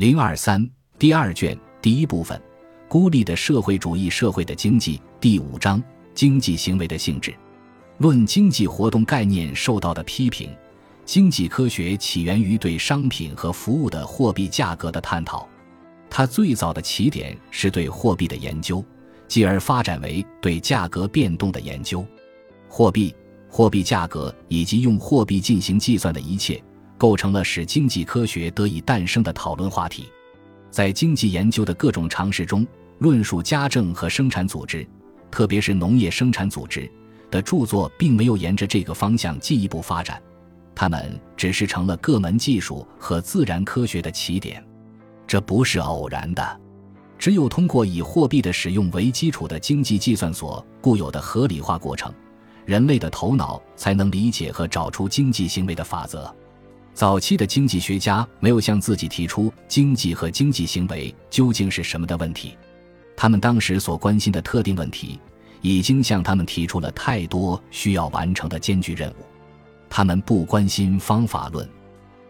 [0.00, 0.66] 零二三
[0.98, 2.40] 第二卷第一部分：
[2.88, 4.98] 孤立的社会主义社会的经济。
[5.20, 5.82] 第五章：
[6.14, 7.34] 经济行为的性质。
[7.98, 10.48] 论经济活动概念受到的批评。
[11.04, 15.46] 经济科学起源于对商品和服务的货币价格的探讨。
[16.08, 18.82] 它最早的起点是对货币的研究，
[19.28, 22.02] 继而发展为对价格变动的研究。
[22.70, 23.14] 货币、
[23.50, 26.58] 货币价格以及用货币进行计算的一切。
[27.00, 30.06] 构成了使经济科学得以诞生的讨论话题，
[30.70, 32.66] 在经济研究的各种尝试中，
[32.98, 34.86] 论述家政和生产组织，
[35.30, 36.86] 特别是农业生产组织
[37.30, 40.22] 的著作，并没有沿着这个方向进一步发展，
[40.74, 44.62] 它们只是成了各门技术和自然科学的起点。
[45.26, 46.60] 这不是偶然的，
[47.18, 52.12] 只有通过以货币的使用为基础的经济计算所固有的合理化过程，
[52.66, 56.30] 人类的头脑才能理解和找出经济行为的法则。
[57.00, 62.58] 早期的经济学家没有向自己提出经济和经济行为究竟是什么的问题，
[63.16, 65.18] 他们当时所关心的特定问题
[65.62, 69.24] 已经向他们提出了太多需要完成的艰巨任务。
[69.88, 71.66] 他们不关心方法论。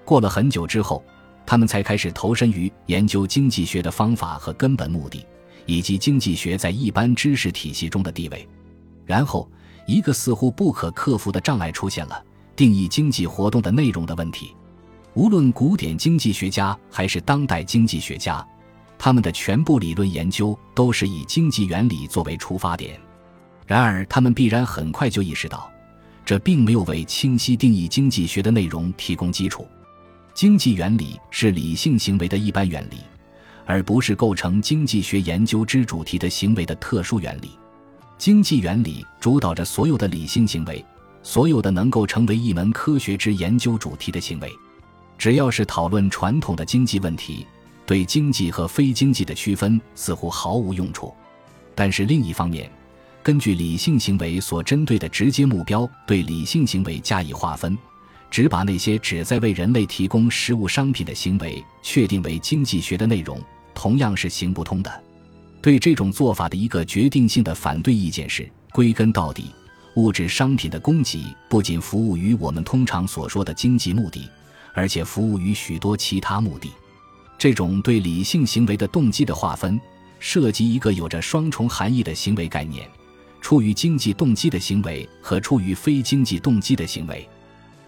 [0.04, 1.02] 过了很久之后，
[1.44, 5.26] 他们才开始投身于研究经济学的方法和根本目的，
[5.66, 8.48] 以及经济学在一般知识体系中的地位。
[9.04, 9.50] 然后，
[9.84, 12.24] 一个似乎不可克服的障碍出现了。
[12.54, 14.54] 定义经济活动的内容的问题，
[15.14, 18.46] 无论古典经济学家还是当代经济学家，
[18.96, 22.98] 他们的全部理论研究都是以经济原理作为出发点。
[23.66, 25.70] 然而，他们必然很快就意识到，
[26.24, 29.66] 这并没有为清晰定义经济学的内容提供基础。
[30.32, 32.98] 经济原理是理性行为的一般原理，
[33.66, 37.50] 而不是构成经济学研究之主题的行为的特殊原理。
[38.16, 40.84] 经济原理主导着所有的理性行为。
[41.22, 44.50] 所有的能够成为一门科学之研究主题的行为，
[45.20, 47.46] 只要是讨论传统的经济问题，
[47.84, 51.14] 对经济和非经济的区分似乎毫无用处。
[51.74, 52.72] 但是另一方面，
[53.22, 57.76] 根据理性行为所针对的直接目标，对理性行为加以划分，
[58.30, 63.38] 只把那些旨在为人类提供实物商品的行为确定为经济学的内容，
[63.74, 64.90] 同样是行不通的。
[65.60, 69.50] 对这种做法的一个决定性的反对意见是：归根到底。
[69.96, 74.26] 物质商品的供给不仅服务于我们通常所说的经济目的，
[74.72, 76.70] 而且服务于许多其他目的。
[77.38, 79.80] 这种对理性行为的动机的划分，
[80.18, 82.88] 涉及一个有着双重含义的行为概念：
[83.40, 87.28] 出于经济动机的行为和出于非经济动机的行为。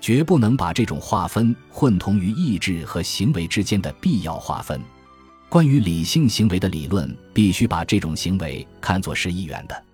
[0.00, 4.82] 绝不能把这种划分混同于意志和行为之间的必要划分。
[5.48, 9.84] 关于理性行为的理论，必须把这种行为看作是一元的。